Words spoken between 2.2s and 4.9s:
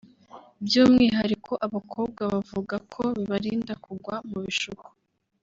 bavuga ko bibarinda kugwa mu bishuko